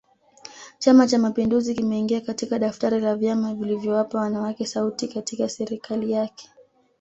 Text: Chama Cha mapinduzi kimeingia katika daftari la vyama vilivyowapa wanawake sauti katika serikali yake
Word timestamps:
Chama 0.79 1.07
Cha 1.07 1.19
mapinduzi 1.19 1.73
kimeingia 1.75 2.21
katika 2.21 2.59
daftari 2.59 2.99
la 2.99 3.15
vyama 3.15 3.55
vilivyowapa 3.55 4.19
wanawake 4.19 4.65
sauti 4.65 5.07
katika 5.07 5.49
serikali 5.49 6.11
yake 6.11 6.49